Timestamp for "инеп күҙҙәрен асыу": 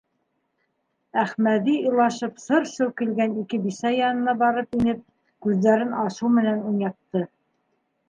4.83-6.37